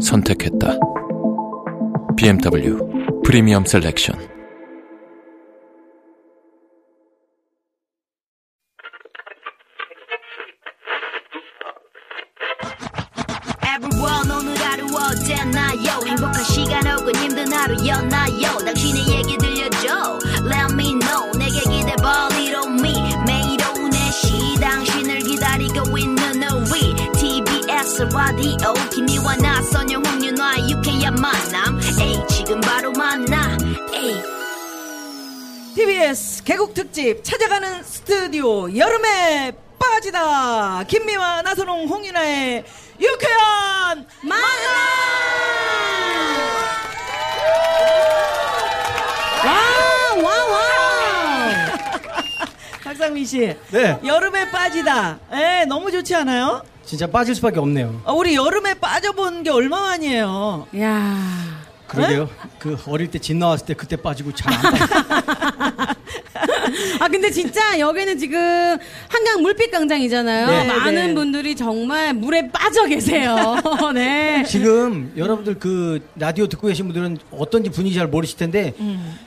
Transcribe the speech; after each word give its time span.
선택했다. 0.00 0.78
BMW 2.16 3.22
프리미엄 3.24 3.64
셀렉션. 3.64 4.39
김미와 28.92 29.36
나 29.36 29.62
선영 29.62 30.04
홍윤아의 30.04 30.70
유쾌한 30.70 31.14
만남. 31.14 31.80
에이 32.00 32.18
지금 32.28 32.60
바로 32.60 32.90
만나. 32.92 33.56
에이. 33.94 34.20
TBS 35.74 36.42
개국 36.44 36.74
특집 36.74 37.22
찾아가는 37.22 37.82
스튜디오 37.84 38.74
여름에 38.76 39.52
빠지다. 39.78 40.84
김미화 40.88 41.42
나선홍 41.42 41.86
홍윤아의 41.88 42.64
유쾌한 43.00 44.06
만남! 44.22 44.40
와와와. 50.24 50.60
박상민 52.84 53.24
씨 53.24 53.56
네. 53.70 53.98
여름에 54.04 54.50
빠지다. 54.50 55.18
예 55.32 55.64
너무 55.66 55.90
좋지 55.90 56.14
않아요? 56.16 56.62
진짜 56.84 57.06
빠질 57.06 57.34
수밖에 57.34 57.58
없네요. 57.60 58.02
아, 58.04 58.12
우리 58.12 58.34
여름에 58.34 58.74
빠져본 58.74 59.42
게 59.44 59.50
얼마만이에요? 59.50 60.66
야. 60.80 61.60
그러게요. 61.86 62.28
그 62.58 62.76
어릴 62.86 63.10
때진 63.10 63.38
나왔을 63.40 63.66
때 63.66 63.74
그때 63.74 63.96
빠지고 63.96 64.32
잘 64.32 64.52
안 64.52 64.60
빠져. 64.60 65.94
아 67.00 67.08
근데 67.08 67.30
진짜 67.30 67.78
여기는 67.78 68.16
지금 68.18 68.38
한강 69.08 69.42
물빛 69.42 69.70
광장이잖아요. 69.72 70.46
네, 70.46 70.64
많은 70.66 70.94
네. 71.08 71.14
분들이 71.14 71.56
정말 71.56 72.14
물에 72.14 72.48
빠져 72.50 72.86
계세요. 72.86 73.56
네. 73.94 74.44
지금 74.46 75.12
여러분들 75.16 75.58
그 75.58 76.00
라디오 76.16 76.46
듣고 76.46 76.68
계신 76.68 76.86
분들은 76.86 77.18
어떤지 77.32 77.70
분위기 77.70 77.96
잘 77.96 78.06
모르실 78.06 78.36
텐데 78.38 78.72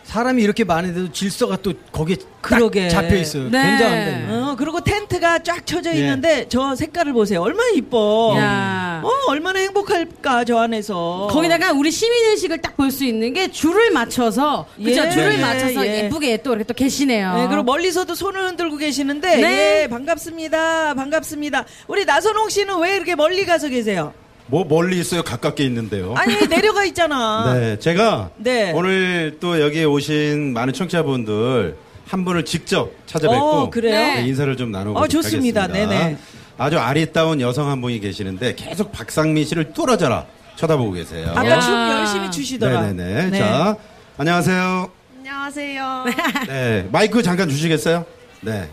사람이 0.04 0.42
이렇게 0.42 0.64
많은데도 0.64 1.12
질서가 1.12 1.58
또 1.58 1.74
거기에 1.92 2.16
딱 2.16 2.28
그러게. 2.42 2.88
잡혀 2.90 3.16
있어요. 3.16 3.50
네. 3.50 3.62
굉장합니다. 3.78 4.34
어, 4.52 4.56
그리고 4.58 4.80
텐 4.82 5.03
트가 5.24 5.40
쫙 5.40 5.66
쳐져 5.66 5.92
예. 5.94 6.00
있는데 6.00 6.46
저 6.50 6.76
색깔을 6.76 7.14
보세요. 7.14 7.42
얼마나 7.42 7.70
이뻐. 7.70 8.36
야. 8.38 9.02
어, 9.04 9.10
얼마나 9.30 9.60
행복할까 9.62 10.44
저 10.44 10.58
안에서. 10.58 11.30
거기다가 11.32 11.72
우리 11.72 11.92
시민 11.92 12.32
의식을 12.32 12.58
딱 12.62 12.74
볼 12.76 12.92
수 12.92 13.06
있는 13.06 13.34
게 13.34 13.50
줄을 13.50 13.92
맞춰서 13.92 14.66
그죠 14.76 15.04
예, 15.06 15.10
줄을 15.12 15.36
예, 15.36 15.42
맞춰서 15.42 15.88
예. 15.88 16.04
예. 16.06 16.10
쁘게또 16.10 16.50
이렇게 16.52 16.64
또 16.66 16.74
계시네요. 16.74 17.36
네, 17.36 17.48
그리고 17.48 17.64
멀리서도 17.64 18.14
손을 18.16 18.48
흔들고 18.50 18.76
계시는데 18.78 19.38
네. 19.38 19.82
예, 19.84 19.88
반갑습니다. 19.88 20.96
반갑습니다. 20.96 21.64
우리 21.88 22.04
나선홍 22.04 22.50
씨는 22.50 22.80
왜 22.82 22.96
이렇게 22.98 23.16
멀리 23.16 23.46
가서 23.46 23.70
계세요? 23.70 24.14
뭐 24.48 24.66
멀리 24.66 25.00
있어요? 25.00 25.24
가깝게 25.24 25.64
있는데요. 25.66 26.14
아니 26.18 26.36
내려가 26.50 26.84
있잖아. 26.84 27.54
네, 27.58 27.80
제가 27.80 28.32
네. 28.38 28.74
오늘 28.74 29.38
또 29.40 29.62
여기에 29.62 29.86
오신 29.86 30.52
많은 30.54 30.74
청취자분들 30.74 31.78
한 32.14 32.24
분을 32.26 32.46
직접 32.46 32.92
찾아뵙고 33.08 33.44
어, 33.44 33.70
그래요? 33.72 33.96
네, 33.98 34.28
인사를 34.28 34.56
좀 34.56 34.72
나누고 34.72 35.00
어, 35.00 35.08
좋습니다. 35.08 35.64
하겠습니다. 35.64 35.96
네네. 35.98 36.18
아주 36.60 36.78
아리따운 36.78 37.42
여성 37.42 37.72
한 37.72 37.82
분이 37.82 38.00
계시는데 38.02 38.54
계속 38.54 38.92
박상민 38.92 39.44
씨를 39.46 39.74
뚫어져라 39.74 40.28
쳐다보고 40.56 40.92
계세요. 40.92 41.32
아까 41.32 41.50
야. 41.50 41.60
춤 41.60 41.74
열심히 41.74 42.30
추시더라. 42.30 42.82
네네네. 42.82 43.30
네. 43.32 43.40
자, 43.40 43.76
안녕하세요. 44.18 44.92
안녕하세요. 45.18 46.06
네, 46.50 46.88
마이크 46.92 47.24
잠깐 47.24 47.50
주시겠어요? 47.50 48.06
네. 48.42 48.70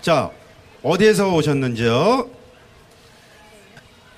자, 0.00 0.28
어디에서 0.82 1.32
오셨는지요? 1.32 2.28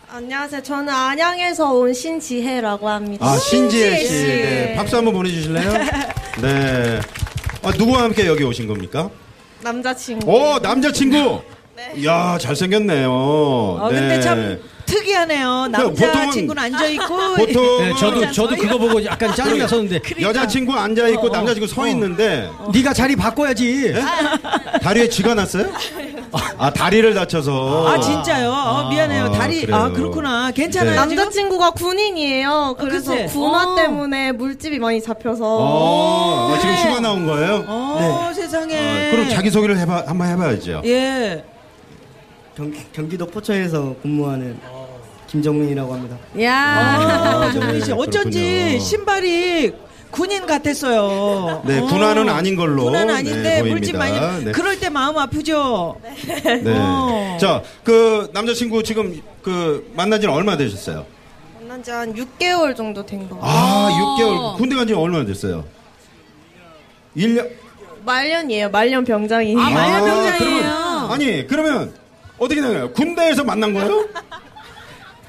안녕하세요. 0.08 0.62
저는 0.62 0.88
안양에서 0.88 1.74
온 1.74 1.92
신지혜라고 1.92 2.88
합니다. 2.88 3.26
아, 3.26 3.36
신지혜 3.36 3.98
씨. 3.98 4.06
씨. 4.06 4.14
네, 4.24 4.74
박수 4.76 4.96
한번 4.96 5.12
보내주실래요? 5.12 5.72
네. 6.40 7.00
아, 7.62 7.70
누구와 7.76 8.02
함께 8.02 8.26
여기 8.26 8.42
오신 8.44 8.66
겁니까? 8.66 9.10
남자친구. 9.60 10.28
오, 10.30 10.58
남자친구! 10.58 11.40
이야, 11.96 12.36
잘생겼네요. 12.40 13.10
어, 13.10 13.88
근데 13.88 14.16
네. 14.16 14.20
참 14.20 14.60
특이하네요. 14.86 15.68
남자친구는 15.68 16.62
앉아있고. 16.62 17.34
보통 17.36 17.78
네, 17.78 17.92
저도 17.98 18.30
저도 18.32 18.56
그거 18.56 18.78
보고 18.78 19.04
약간 19.04 19.34
짜증 19.34 19.58
났었는데 19.58 20.00
여자친구 20.20 20.72
앉아있고 20.74 21.22
어, 21.22 21.30
어. 21.30 21.32
남자친구 21.32 21.66
서 21.66 21.86
있는데 21.88 22.48
네가 22.72 22.92
자리 22.92 23.16
바꿔야지. 23.16 23.94
다리에 24.82 25.08
쥐가 25.08 25.34
났어요? 25.34 25.72
아, 26.32 26.70
다리를 26.72 27.12
다쳐서. 27.14 27.88
아, 27.88 28.00
진짜요? 28.00 28.50
어, 28.50 28.88
미안해요. 28.88 29.24
아, 29.24 29.30
다리, 29.32 29.60
그래요. 29.60 29.76
아, 29.76 29.90
그렇구나. 29.90 30.50
괜찮아요. 30.52 30.92
네. 30.92 30.96
남자친구가 30.96 31.72
군인이에요. 31.72 32.76
그래서 32.78 33.14
그치? 33.14 33.34
군화 33.34 33.72
어. 33.72 33.74
때문에 33.76 34.32
물집이 34.32 34.78
많이 34.78 35.02
잡혀서. 35.02 35.44
어, 35.44 36.54
아, 36.54 36.58
지금 36.58 36.74
휴가 36.74 37.00
나온 37.00 37.26
거예요? 37.26 37.64
어, 37.66 38.32
세상에. 38.34 39.08
아, 39.08 39.10
그럼 39.10 39.28
자기 39.28 39.50
소개를 39.50 39.78
해봐, 39.78 40.04
한번 40.06 40.28
해봐야죠. 40.28 40.82
예. 40.86 41.44
경, 42.56 42.72
경기도 42.92 43.26
포천에서 43.26 43.94
근무하는 44.02 44.58
김정민이라고 45.26 45.92
합니다. 45.94 46.16
야. 46.42 46.54
아, 46.54 47.46
네, 47.46 47.52
정민 47.60 47.80
씨. 47.84 47.92
어쩐지 47.92 48.40
그렇군요. 48.40 48.78
신발이 48.78 49.72
군인 50.12 50.46
같았어요. 50.46 51.62
네, 51.64 51.80
어. 51.80 51.86
군화는 51.86 52.28
아닌 52.28 52.54
걸로. 52.54 52.84
군화는 52.84 53.06
네, 53.08 53.12
아닌데 53.14 53.58
보입니다. 53.60 53.70
물집 53.74 53.96
많이. 53.96 54.44
네. 54.44 54.52
그럴 54.52 54.78
때 54.78 54.88
마음 54.90 55.16
아프죠? 55.18 55.96
네. 56.02 56.62
어. 56.66 57.38
자, 57.40 57.62
그 57.82 58.30
남자친구 58.34 58.82
지금 58.84 59.20
그 59.42 59.90
만난 59.96 60.20
지는 60.20 60.32
얼마 60.34 60.56
되셨어요? 60.56 61.04
만난 61.58 61.82
지 61.82 61.90
한 61.90 62.14
6개월 62.14 62.76
정도 62.76 63.04
된 63.04 63.26
거. 63.28 63.36
같아요. 63.38 63.50
아, 63.50 63.88
6개월. 64.18 64.56
군대 64.58 64.76
간 64.76 64.86
지 64.86 64.92
얼마나 64.92 65.24
됐어요? 65.24 65.64
1년. 67.16 67.48
말년이에요. 68.04 68.68
말년 68.70 69.04
병장이에요. 69.04 69.58
아, 69.60 69.70
말년 69.70 70.04
병장이에요. 70.04 70.38
그러면, 70.62 71.10
아니, 71.10 71.46
그러면 71.46 71.94
어떻게 72.38 72.60
되나요? 72.60 72.92
군대에서 72.92 73.44
만난 73.44 73.72
거예요? 73.72 74.08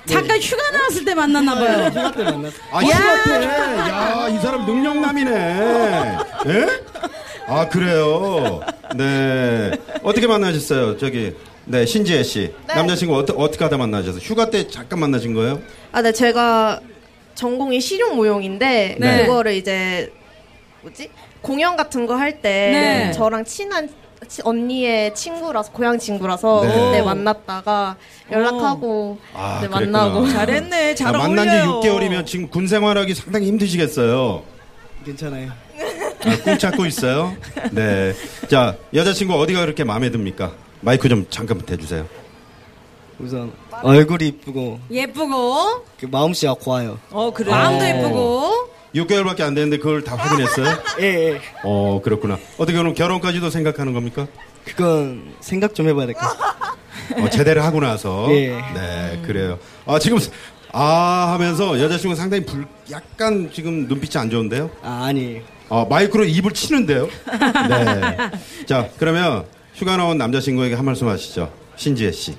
잠깐 0.05 0.39
휴가 0.39 0.71
나왔을 0.71 1.05
때 1.05 1.13
만났나 1.13 1.55
봐요. 1.55 1.87
휴가 1.89 2.11
때 2.11 2.23
만났어요. 2.23 2.61
아, 2.71 2.79
휴가 2.81 3.23
때. 3.23 3.45
야, 3.45 4.27
이 4.29 4.37
사람 4.39 4.65
능력남이네. 4.65 5.31
예? 6.47 6.67
아, 7.47 7.67
그래요. 7.69 8.61
네. 8.95 9.71
어떻게 10.03 10.27
만나셨어요? 10.27 10.97
저기, 10.97 11.33
네, 11.65 11.85
신지혜 11.85 12.23
씨. 12.23 12.53
남자친구 12.67 13.15
어떠, 13.15 13.33
어떻게 13.35 13.63
하다 13.63 13.77
만나셨어요? 13.77 14.19
휴가 14.21 14.49
때 14.49 14.67
잠깐 14.67 14.99
만나신 14.99 15.33
거예요? 15.33 15.61
아, 15.91 16.01
네, 16.01 16.11
제가 16.11 16.81
전공이 17.35 17.79
실용 17.81 18.15
무용인데 18.17 18.97
네. 18.99 19.21
그거를 19.25 19.53
이제 19.53 20.11
뭐지 20.81 21.09
공연 21.41 21.75
같은 21.75 22.05
거 22.05 22.15
할때 22.15 22.49
네. 22.49 23.11
저랑 23.13 23.43
친한 23.45 23.89
치- 24.27 24.41
언니의 24.43 25.13
친구라서 25.15 25.71
고향 25.71 25.97
친구라서 25.99 26.61
네. 26.63 26.67
그때 26.73 27.01
만났다가 27.01 27.95
연락하고 28.31 29.17
아, 29.33 29.59
네. 29.61 29.67
만나고 29.67 30.27
잘했네. 30.29 30.95
잘 30.95 31.15
아, 31.15 31.19
만난 31.19 31.47
어울려요. 31.47 31.81
지 31.81 31.87
6개월이면 31.89 32.25
지금 32.25 32.47
군 32.49 32.67
생활하기 32.67 33.13
상당히 33.15 33.47
힘드시겠어요. 33.47 34.43
괜찮아요. 35.05 35.51
아, 36.25 36.37
꿈 36.43 36.57
찾고 36.57 36.85
있어요? 36.85 37.35
네. 37.71 38.13
자, 38.49 38.75
여자친구 38.93 39.33
어디가 39.35 39.61
그렇게 39.61 39.83
마음에 39.83 40.09
듭니까? 40.09 40.51
마이크 40.81 41.07
좀 41.09 41.25
잠깐 41.29 41.59
대주세요. 41.59 42.05
우선 43.19 43.51
얼굴이 43.83 44.27
이쁘고 44.27 44.79
예쁘고 44.91 45.85
그 45.99 46.05
마음씨가 46.07 46.55
고와요. 46.55 46.99
어, 47.11 47.31
그래. 47.31 47.51
마음도 47.51 47.85
예쁘고 47.85 48.72
6개월밖에 48.95 49.41
안 49.41 49.53
됐는데 49.55 49.77
그걸 49.77 50.03
다 50.03 50.15
확인했어요? 50.15 50.67
예, 51.01 51.05
예. 51.33 51.41
어, 51.63 51.99
그렇구나. 52.03 52.37
어떻게 52.57 52.77
그럼 52.77 52.93
결혼까지도 52.93 53.49
생각하는 53.49 53.93
겁니까? 53.93 54.27
그건 54.65 55.33
생각 55.41 55.73
좀 55.75 55.87
해봐야 55.89 56.05
될 56.05 56.15
것 56.15 56.21
같아요. 56.21 56.53
어, 57.25 57.29
제대를 57.29 57.63
하고 57.63 57.79
나서. 57.81 58.27
예. 58.31 58.49
네, 58.73 59.21
그래요. 59.25 59.59
아, 59.85 59.99
지금 59.99 60.19
아 60.71 61.31
하면서 61.33 61.79
여자친구 61.79 62.15
상당히 62.15 62.45
불 62.45 62.65
약간 62.91 63.49
지금 63.53 63.87
눈빛이 63.87 64.19
안 64.21 64.29
좋은데요? 64.29 64.69
아, 64.81 65.03
아니. 65.05 65.41
어, 65.69 65.85
마이크로 65.85 66.23
입을 66.25 66.51
치는데요? 66.51 67.07
네. 67.69 68.17
자, 68.65 68.89
그러면 68.97 69.45
휴가 69.75 69.97
나온 69.97 70.17
남자친구에게 70.17 70.75
한 70.75 70.85
말씀 70.85 71.07
하시죠. 71.07 71.51
신지혜 71.75 72.11
씨. 72.11 72.35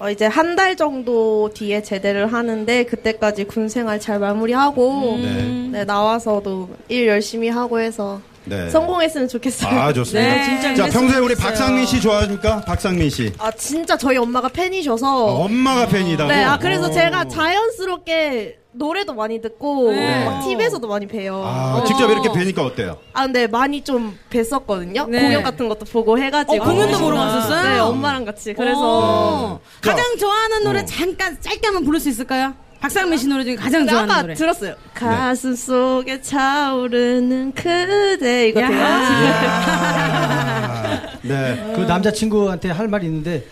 어, 0.00 0.10
이제 0.10 0.26
한 0.26 0.54
달 0.58 0.76
정도 0.76 1.50
뒤에 1.54 1.82
제대를 1.82 2.32
하는데 2.32 2.84
그때까지 2.84 3.44
군 3.44 3.68
생활 3.68 4.00
잘 4.00 4.18
마무리하고 4.18 5.18
네. 5.18 5.68
네, 5.72 5.84
나와서도 5.84 6.68
일 6.88 7.06
열심히 7.06 7.48
하고 7.48 7.78
해서 7.78 8.20
네. 8.44 8.68
성공했으면 8.70 9.28
좋겠어요. 9.28 9.78
아, 9.78 9.92
좋습니다. 9.92 10.34
네, 10.34 10.44
진짜 10.44 10.74
자, 10.74 10.98
평소에 10.98 11.18
우리 11.18 11.34
좋겠어요. 11.34 11.44
박상민 11.50 11.86
씨 11.86 12.00
좋아하십니까? 12.00 12.60
박상민 12.62 13.10
씨. 13.10 13.32
아 13.38 13.50
진짜 13.52 13.96
저희 13.96 14.16
엄마가 14.16 14.48
팬이셔서 14.48 15.26
엄마가 15.26 15.86
팬이다고? 15.86 16.30
네, 16.30 16.42
아 16.44 16.58
그래서 16.58 16.90
제가 16.90 17.26
자연스럽게 17.28 18.57
노래도 18.78 19.14
많이 19.14 19.40
듣고 19.40 19.92
네. 19.92 20.24
막 20.24 20.40
TV에서도 20.42 20.86
많이 20.86 21.06
봬요. 21.06 21.42
아, 21.44 21.78
어. 21.78 21.84
직접 21.84 22.10
이렇게 22.10 22.30
뵈니까 22.32 22.64
어때요? 22.64 22.98
아 23.12 23.24
근데 23.24 23.46
많이 23.46 23.82
좀 23.82 24.16
뵀었거든요. 24.30 25.08
네. 25.08 25.20
공연 25.20 25.42
같은 25.42 25.68
것도 25.68 25.84
보고 25.86 26.18
해가지고 26.18 26.62
어, 26.62 26.66
공연도 26.66 26.98
보러 26.98 27.16
갔었어요? 27.18 27.68
네, 27.74 27.78
엄마랑 27.80 28.24
같이. 28.24 28.54
그래서 28.54 28.80
어. 28.80 29.60
자. 29.82 29.90
가장 29.90 30.16
좋아하는 30.16 30.64
노래 30.64 30.80
어. 30.80 30.84
잠깐 30.84 31.38
짧게 31.40 31.60
한번 31.66 31.84
부를 31.84 32.00
수 32.00 32.08
있을까요? 32.08 32.54
박상민 32.80 33.18
씨 33.18 33.26
노래 33.26 33.42
중에 33.42 33.56
가장 33.56 33.86
좋아하는 33.88 34.10
아까 34.12 34.22
노래. 34.22 34.34
들었어요. 34.34 34.76
가슴 34.94 35.56
속에 35.56 36.22
차오르는 36.22 37.52
그대 37.52 38.48
이거 38.48 38.60
야. 38.60 38.68
돼요? 38.68 38.78
네. 41.22 41.72
그 41.74 41.80
남자친구한테 41.82 42.70
할 42.70 42.86
말이 42.86 43.06
있는데 43.06 43.44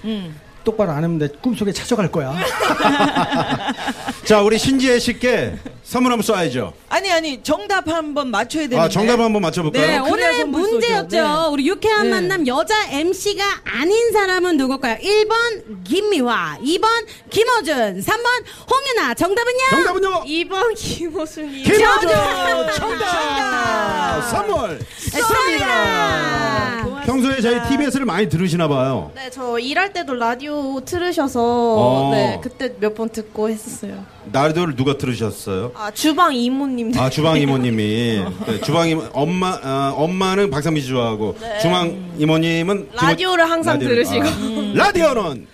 똑바로 0.67 0.91
안 0.91 1.05
하면 1.05 1.19
내 1.19 1.29
꿈속에 1.29 1.73
찾아갈 1.73 2.11
거야. 2.11 2.35
자, 4.27 4.43
우리 4.43 4.59
신지혜 4.59 4.99
씨께 4.99 5.57
선물 5.85 6.11
한번 6.11 6.27
쏴야죠. 6.27 6.73
아니 6.89 7.13
아니 7.13 7.41
정답 7.45 7.87
한번 7.89 8.29
맞춰야 8.33 8.65
되는데. 8.65 8.81
아, 8.85 8.89
정답 8.89 9.21
한번 9.21 9.41
맞춰볼까요? 9.43 9.87
네, 9.87 9.99
오늘의 9.99 10.39
선물 10.39 10.61
문제였죠. 10.63 11.09
네. 11.17 11.23
우리 11.53 11.69
유쾌한 11.69 12.07
네. 12.07 12.11
만남 12.11 12.47
여자 12.49 12.75
MC가 12.91 13.45
아닌 13.65 14.13
사람은 14.13 14.57
누굴까요? 14.57 14.97
1번 14.97 15.85
김미화, 15.85 16.59
2번 16.61 16.89
김어준, 17.31 18.01
3번 18.01 18.25
홍윤아. 18.69 19.15
정답은요? 19.15 19.59
정답은요? 19.71 20.25
2번 20.25 20.75
김호순이. 20.75 21.63
김호준! 21.63 22.09
정답! 22.09 22.73
정답! 22.75 24.21
선물! 24.29 24.81
쏩니다. 24.99 26.83
고맙습니다. 26.83 27.03
평소에 27.07 27.41
저희 27.41 27.69
TBS를 27.69 28.05
많이 28.05 28.29
들으시나 28.29 28.67
봐요. 28.67 29.13
네, 29.15 29.31
저 29.31 29.61
일할 29.61 29.93
때도 29.93 30.15
라디오 30.15 30.56
틀으셔서 30.85 31.41
어. 31.43 32.11
네, 32.13 32.41
그때 32.43 32.73
몇 32.81 32.95
번 32.95 33.09
듣고 33.11 33.49
했었어요. 33.51 34.05
라디오를 34.33 34.75
누가 34.77 34.97
들으셨어요? 34.97 35.73
아, 35.75 35.91
주방 35.91 36.35
이모님들. 36.35 37.01
아 37.01 37.11
주방 37.11 37.39
이모님이 37.41 38.25
네, 38.47 38.61
주방 38.65 38.89
이모 38.89 39.05
엄마 39.13 39.51
어, 39.63 39.95
엄마는 39.97 40.51
박상민 40.51 40.83
씨 40.83 40.89
좋아하고 40.89 41.37
주방 41.61 42.15
이모님은 42.19 42.89
네. 42.91 42.97
라디오를 43.01 43.49
항상 43.51 43.79
들으시고. 43.79 44.25
아, 44.25 44.73
라디오는 44.75 45.47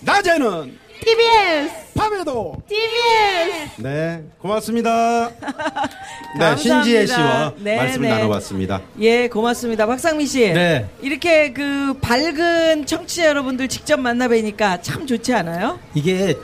낮에는 0.00 0.78
TBS! 1.04 1.72
밤에도 1.96 2.62
TBS! 2.68 3.82
네 3.82 4.22
고맙습니다. 4.38 5.30
네. 6.38 6.56
신지혜 6.56 7.06
씨와 7.06 7.52
네, 7.58 7.76
말씀을 7.76 8.08
네. 8.08 8.14
나눠봤습니다. 8.14 8.80
예, 9.00 9.28
고맙습니다. 9.28 9.86
박상민 9.86 10.26
씨. 10.26 10.52
네. 10.52 10.88
이렇게 11.00 11.52
그 11.52 11.94
밝은 12.00 12.86
청취자 12.86 13.26
여러분들 13.26 13.66
직접 13.68 13.98
만나 13.98 14.28
뵈니까 14.28 14.80
참 14.80 15.06
좋지 15.06 15.34
않아요? 15.34 15.78
이게 15.94 16.36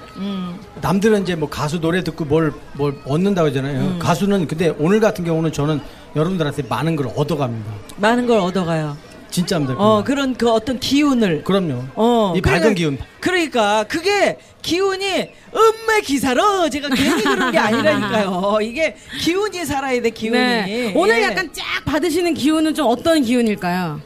남들은 0.82 1.22
이제 1.22 1.36
뭐 1.36 1.48
가수 1.48 1.80
노래 1.80 2.02
듣고 2.02 2.24
뭘, 2.24 2.52
뭘 2.74 2.96
얻는다고 3.04 3.48
하잖아요. 3.48 3.98
가수는 4.00 4.48
근데 4.48 4.74
오늘 4.78 4.98
같은 5.00 5.24
경우는 5.24 5.52
저는 5.52 5.80
여러분들한테 6.16 6.64
많은 6.64 6.96
걸 6.96 7.08
얻어갑니다. 7.16 7.72
많은 7.96 8.26
걸 8.26 8.40
얻어가요. 8.40 8.96
진짜입니다. 9.30 9.74
어, 9.76 10.02
그런 10.04 10.34
그 10.34 10.50
어떤 10.50 10.78
기운을. 10.80 11.44
그럼요. 11.44 11.84
어, 11.94 12.32
이 12.36 12.40
그러니까- 12.40 12.62
밝은 12.64 12.74
기운. 12.74 12.98
그러니까 13.20 13.84
그게 13.88 14.38
기운이 14.62 15.06
음메 15.54 16.00
기사로 16.04 16.68
제가 16.70 16.88
괜히 16.88 17.22
그런 17.22 17.52
게 17.52 17.58
아니라니까요. 17.58 18.58
이게 18.62 18.96
기운이 19.20 19.64
살아야 19.66 20.00
돼 20.00 20.10
기운이. 20.10 20.38
네. 20.38 20.92
오늘 20.96 21.18
예. 21.18 21.24
약간 21.24 21.50
쫙 21.52 21.84
받으시는 21.84 22.34
기운은 22.34 22.74
좀 22.74 22.86
어떤 22.88 23.22
기운일까요? 23.22 24.00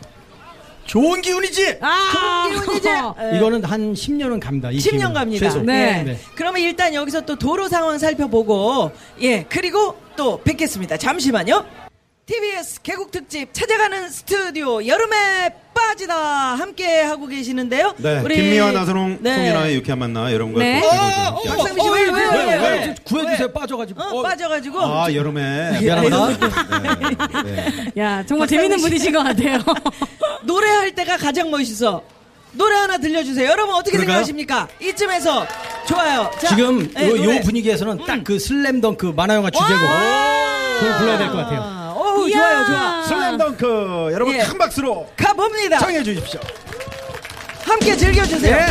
좋은 0.84 1.22
기운이지. 1.22 1.78
아, 1.80 2.48
그런 2.48 2.64
기운이지. 2.64 2.88
예. 3.32 3.36
이거는 3.38 3.64
한 3.64 3.94
10년은 3.94 4.40
갑니다. 4.40 4.70
이 4.70 4.78
10년 4.78 4.90
기운은. 4.98 5.12
갑니다. 5.14 5.46
최소. 5.46 5.62
네. 5.62 6.02
네. 6.02 6.19
그러면 6.34 6.60
일단 6.62 6.92
여기서 6.94 7.20
또 7.22 7.36
도로 7.36 7.69
상황 7.69 7.98
살펴보고 7.98 8.90
예 9.20 9.44
그리고 9.48 9.96
또 10.16 10.40
뵙겠습니다. 10.42 10.96
잠시만요. 10.96 11.64
TBS 12.24 12.82
개국 12.82 13.10
특집 13.10 13.52
찾아가는 13.52 14.08
스튜디오 14.08 14.86
여름에 14.86 15.50
빠지다 15.74 16.14
함께 16.54 17.00
하고 17.02 17.26
계시는데요. 17.26 17.94
네 17.98 18.20
우리- 18.20 18.36
김미화 18.36 18.70
나선홍 18.70 19.19
네. 19.20 19.34
송윤아의 19.34 19.74
유쾌한 19.76 19.98
만나 19.98 20.32
여러분과 20.32 20.60
네. 20.60 20.80
함께 20.80 21.48
박상민 21.48 21.82
씨 21.84 21.90
왜, 21.90 22.00
왜, 22.04 22.10
왜, 22.10 22.12
왜요, 22.12 22.30
왜, 22.30 22.44
왜? 22.46 22.69
왜? 22.86 22.94
구해주세요. 23.04 23.46
왜? 23.48 23.52
빠져가지고. 23.52 24.02
어, 24.02 24.22
빠져가지고 24.22 24.80
아 24.80 25.12
여름에 25.12 25.80
미안합니다. 25.80 26.28
네, 26.78 27.42
네. 27.92 27.92
야, 28.00 28.24
정말 28.24 28.46
재밌는 28.46 28.78
분이신 28.78 29.12
것 29.12 29.24
같아요. 29.24 29.58
노래할 30.44 30.94
때가 30.94 31.16
가장 31.16 31.50
멋있어. 31.50 32.02
노래 32.52 32.76
하나 32.76 32.98
들려주세요. 32.98 33.48
여러분 33.48 33.74
어떻게 33.74 33.96
그럴까요? 33.96 34.24
생각하십니까? 34.24 34.69
이쯤에서 34.80 35.46
좋아요. 35.88 36.30
자, 36.40 36.48
지금 36.54 36.88
네, 36.92 37.08
요. 37.08 37.34
요 37.34 37.40
분위기에서는 37.40 38.04
딱그 38.06 38.38
슬램덩크 38.38 39.06
만화영화 39.06 39.50
주제곡 39.50 39.80
그걸 40.78 40.98
불러야 40.98 41.19
될 41.19 41.28
것 41.28 41.36
같아요. 41.38 41.81
좋아요, 42.16 42.66
좋아. 42.66 43.02
슬램덩크 43.06 44.10
여러분 44.12 44.34
예. 44.34 44.42
큰 44.44 44.58
박수로 44.58 45.08
가봅니다. 45.16 45.78
청해 45.78 46.02
주십시오. 46.02 46.40
함께 47.64 47.96
즐겨주세요. 47.96 48.56
예. 48.56 48.66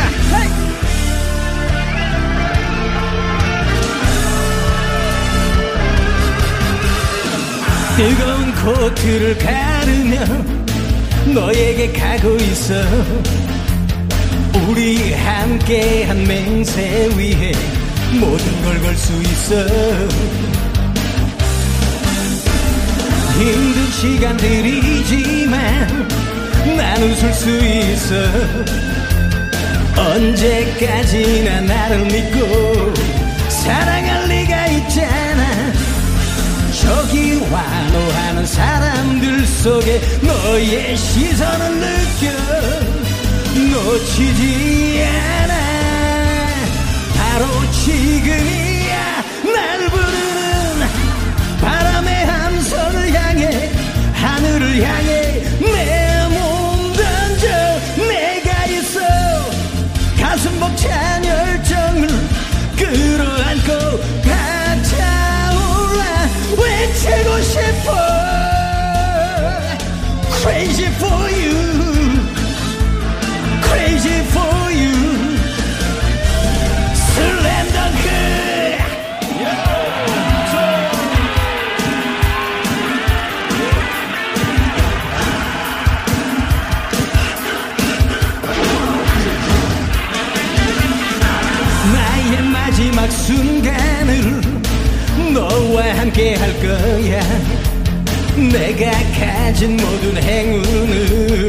뜨거운 7.96 8.54
코트를 8.54 9.38
가르며 9.38 10.20
너에게 11.34 11.92
가고 11.92 12.34
있어 12.36 12.74
우리 14.68 15.12
함께한 15.12 16.26
맹세 16.26 17.10
위해 17.16 17.52
모든 18.18 18.62
걸 18.64 18.80
걸 18.82 18.96
수 18.96 19.12
있어 19.22 19.54
힘든 23.38 23.90
시간들이지만 23.90 25.58
난 26.76 27.02
웃을 27.02 27.32
수 27.32 27.48
있어. 27.50 28.14
언제까지나 29.96 31.60
나를 31.62 32.04
믿고 32.06 32.94
사랑할 33.48 34.28
리가 34.28 34.66
있잖아. 34.66 35.72
저기 36.80 37.38
환호하는 37.44 38.46
사람들 38.46 39.46
속에 39.46 40.00
너의 40.22 40.96
시선을 40.96 41.80
느껴 41.80 42.30
놓치지 43.54 45.04
않아. 45.04 45.52
바로 47.16 47.46
지금이야. 47.70 49.24
날 49.54 49.90
부르는 49.90 50.80
향해 51.62 51.91
하늘을 54.72 54.82
향해 54.82 55.42
내 55.60 56.28
몸 56.30 56.92
던져 56.94 57.46
내가 58.08 58.64
있어. 58.66 59.00
가슴 60.18 60.58
벅찬 60.58 61.24
열정을 61.24 62.08
끌어안고 62.76 63.98
벅차올라 64.82 66.02
외치고 66.56 67.40
싶어. 67.42 67.92
Crazy 70.40 70.86
for 70.86 71.30
you 71.30 71.71
순간을 93.32 94.40
너와 95.32 95.98
함께 95.98 96.34
할 96.34 96.52
거야. 96.60 97.22
내가 98.36 98.90
가진 99.18 99.76
모든 99.76 100.22
행운을 100.22 101.48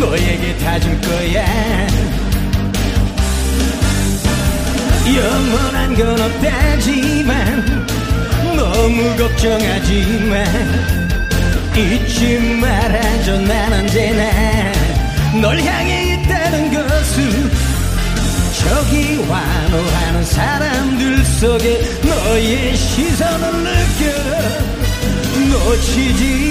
너에게 0.00 0.56
다 0.58 0.78
줄 0.80 1.00
거야. 1.00 1.86
영원한 5.06 5.94
건 5.94 6.20
없다지만 6.20 7.86
너무 8.56 9.16
걱정하지 9.16 10.02
마 10.30 10.44
잊지 11.78 12.38
말아줘. 12.60 13.38
난 13.42 13.72
언제나 13.72 14.72
널 15.40 15.60
향해 15.60 16.14
것을 16.26 16.43
저기 18.58 19.16
환호하는 19.24 20.24
사람들 20.24 21.24
속에 21.24 21.80
너의 22.02 22.76
시선을 22.76 23.64
느껴 23.64 24.04
놓치지 25.50 26.43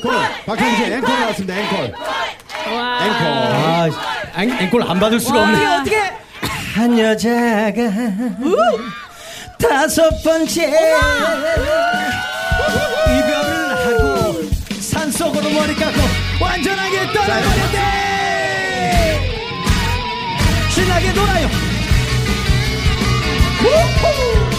앵콜. 0.00 0.12
박현진 0.46 0.76
씨 0.86 0.92
앵콜 0.92 1.20
나왔습니다. 1.20 1.54
앵콜. 1.58 1.78
앵콜. 1.84 1.94
아, 2.72 3.88
앵, 4.38 4.50
앵콜 4.60 4.82
안 4.82 4.98
받을 4.98 5.20
수가 5.20 5.42
없네. 5.42 5.66
어떻게 5.66 5.96
어떻게? 5.98 6.12
한 6.74 6.98
여자가 6.98 7.82
다섯 9.58 10.08
번째 10.22 10.66
이별을 13.08 13.76
하고 13.76 14.42
산속으로 14.80 15.50
머리 15.50 15.74
깎고 15.74 15.98
완전하게 16.40 17.12
떠나버렸대 17.12 17.78
신나게 20.70 21.12
놀아요 21.12 21.48
우후! 23.60 24.49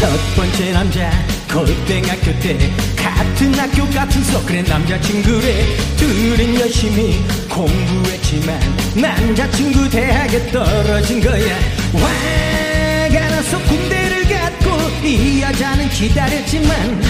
첫 0.00 0.08
번째 0.36 0.72
남자 0.72 1.10
고등학교 1.52 2.26
때 2.38 2.56
같은 2.94 3.52
학교 3.58 3.84
같은 3.90 4.22
수업 4.22 4.46
그래 4.46 4.62
남자친구래. 4.62 5.76
둘은 5.96 6.60
열심히 6.60 7.20
공부했지만 7.48 8.60
남자친구 8.94 9.90
대학에 9.90 10.52
떨어진 10.52 11.20
거야. 11.20 11.58
화가 11.94 13.28
나서 13.28 13.58
군대를 13.64 14.22
갔고 14.28 14.70
이 15.04 15.42
여자는 15.42 15.88
기다렸지만 15.90 17.00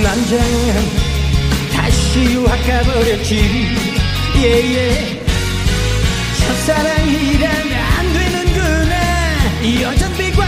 남자는 0.00 0.90
다시 1.74 2.20
유학 2.20 2.56
가버렸지. 2.64 3.66
예예. 4.36 5.20
첫사랑이란 6.38 7.72
안 7.72 8.12
되는구나. 8.12 9.62
이 9.64 9.82
했고 9.82 10.41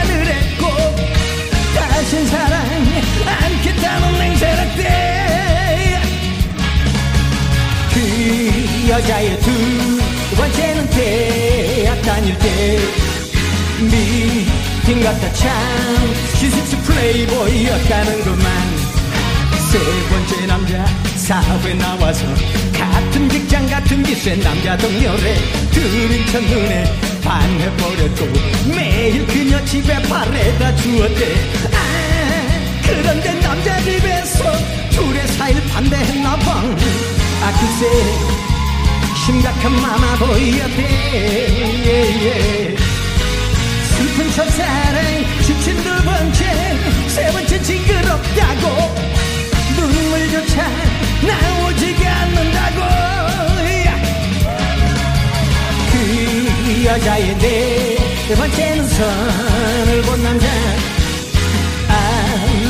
다신 2.05 2.27
사랑 2.27 2.61
않겠다는 3.27 4.19
맹세력대 4.19 6.01
그 7.95 8.89
여자의 8.91 9.41
두 9.41 10.37
번째는 10.37 10.91
대학 10.91 12.03
다닐 12.03 12.39
때. 12.39 12.79
미팅 13.81 15.03
갔다 15.03 15.33
참 15.33 15.51
시스트 16.35 16.77
플레이보이였다는구만. 16.83 18.45
세 19.73 19.79
번째 20.11 20.47
남자 20.47 20.85
사회 21.17 21.73
나와서 21.73 22.27
같은 22.79 23.31
직장 23.31 23.67
같은 23.67 24.03
기세 24.03 24.37
남자 24.37 24.77
동료래. 24.77 25.37
둘인 25.73 26.27
첫눈에 26.27 26.85
반해버렸고 27.25 28.27
매일 28.77 29.27
그녀 29.27 29.65
집에 29.65 29.95
발에다 30.03 30.77
주었대. 30.77 31.35
아 31.73 31.84
그런데 33.03 33.35
남자 33.41 33.81
집에서 33.81 34.45
둘의 34.91 35.27
사이를 35.29 35.63
반대했나봐. 35.69 36.51
아 37.43 37.53
글쎄. 37.61 38.35
심각한 39.27 39.73
마마 39.73 40.17
보이었대 40.17 40.83
예, 41.87 41.89
예. 42.25 42.77
슬픈 43.97 44.31
첫사랑 44.33 45.25
지친 45.47 45.77
두 45.83 46.05
번째. 46.05 46.79
세 47.09 47.31
번째 47.33 47.63
징그럽다고. 47.63 48.95
눈물조차 49.77 50.69
나오지가 51.23 52.11
않는다고. 52.11 52.81
야. 53.87 54.03
그 55.93 56.85
여자의 56.85 57.39
네 57.39 58.35
번째는 58.37 58.89
선을 58.89 60.03
본 60.03 60.23
남자 60.23 60.47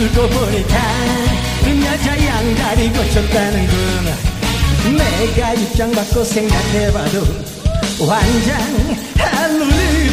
알고 0.04 0.28
보니 0.28 0.66
다른 0.68 1.82
여자 1.82 2.26
양다리 2.26 2.90
고쳤다는구나 2.90 4.10
내가 4.98 5.54
입장 5.54 5.90
바꿔 5.92 6.22
생각해봐도 6.22 7.20
완전 8.06 8.96
할루리 9.16 10.10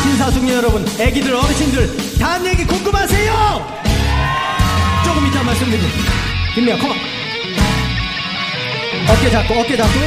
신사숙 0.00 0.48
여러분 0.48 0.86
애기들 1.00 1.34
어르신들 1.34 2.18
다음 2.20 2.46
얘기 2.46 2.64
궁금하세요? 2.64 3.82
조금 5.04 5.26
이따 5.26 5.42
말씀드릴게요. 5.42 5.90
김미아 6.54 6.78
컴온 6.78 6.96
어깨 9.08 9.30
잡고 9.30 9.54
어깨 9.54 9.76
잡고. 9.76 10.00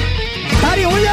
다리 0.62 0.86
올려 0.86 1.12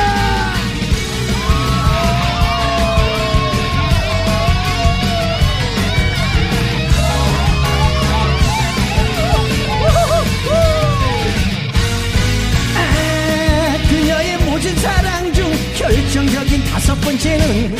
모진 14.64 14.76
사랑 14.78 15.30
중 15.34 15.52
결정적인 15.76 16.64
다섯 16.64 16.98
번째는 17.02 17.76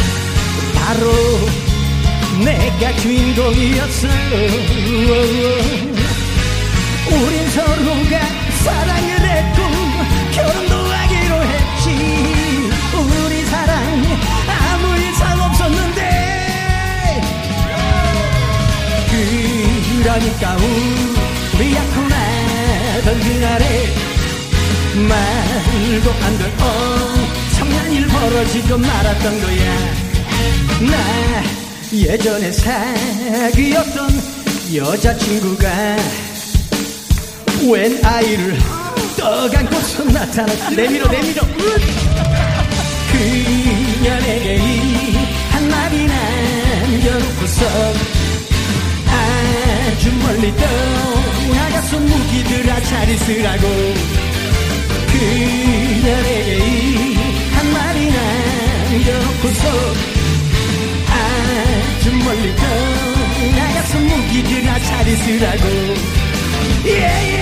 바로 0.74 1.12
내가 2.44 2.94
주인공이었어. 2.98 4.06
우린 7.08 7.50
서로가 7.52 8.20
사랑을 8.64 9.08
했고 9.18 9.62
결혼도 10.34 10.74
하기로 10.76 11.42
했지. 11.42 11.86
우리 12.98 13.44
사랑 13.46 13.72
아무 14.46 14.98
이상 14.98 15.40
없었는데 15.40 16.00
그러니까 20.02 20.56
우리 21.54 21.74
약혼하던 21.74 23.20
그날에 23.20 24.03
말도 24.96 26.12
안될 26.22 26.52
엄청난 26.60 27.92
일 27.92 28.06
벌어지고 28.06 28.78
말았던 28.78 29.40
거야. 29.40 30.04
나 30.90 31.42
예전에 31.92 32.52
사귀었던 32.52 34.22
여자친구가 34.74 35.96
웬 37.70 38.04
아이를 38.04 38.56
떠안고서 39.16 40.04
나타났 40.04 40.72
내밀어 40.74 41.08
내밀어. 41.08 41.42
그녀에게 43.12 44.56
이 44.56 45.16
한마디 45.50 46.06
남겨놓고서 46.06 47.66
아주 49.08 50.12
멀리 50.22 50.52
떠나가서 50.56 51.98
무기들아 51.98 52.80
잘 52.82 53.08
있으라고 53.08 54.24
그녀에게 55.14 56.59
이 56.59 57.14
한마디 57.52 58.11
남겨놓고서 58.11 59.68
아주 61.09 62.12
멀리 62.25 62.54
떠나가서 62.56 63.99
무기들아 64.00 64.80
잘 64.80 65.09
있으라고. 65.09 65.64
예 66.87 67.33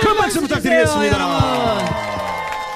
큰 0.00 0.16
박수 0.16 0.40
부탁드리겠습니다. 0.40 1.16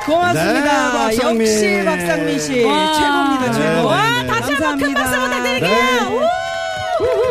고맙습니다. 0.07 1.09
네, 1.09 1.17
박상민. 1.17 1.41
역시 1.47 1.83
박상민 1.85 2.39
씨 2.41 2.63
와. 2.65 2.93
최고입니다. 2.93 3.53
최고. 3.53 3.75
네, 3.75 3.83
와, 3.83 4.11
네, 4.11 4.23
네. 4.23 4.27
다시 4.29 4.53
한 4.53 4.79
번 4.79 4.79
큰 4.79 4.95
감사합니다. 4.95 5.01
박수 5.03 5.21
부탁드릴게요. 5.21 6.21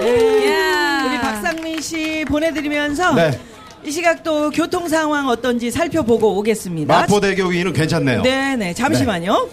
네. 0.02 0.12
네. 0.12 1.08
우리 1.08 1.18
박상민 1.20 1.82
씨 1.82 2.26
보내드리면서 2.28 3.14
네. 3.14 3.40
이 3.86 3.92
시각 3.92 4.24
또 4.24 4.50
교통 4.50 4.88
상황 4.90 5.28
어떤지 5.28 5.72
살펴보고 5.72 6.38
오겠습니다. 6.40 6.94
마포대교 7.02 7.46
위는 7.46 7.72
괜찮네요. 7.74 8.22
네네 8.24 8.74
잠시만요. 8.74 9.48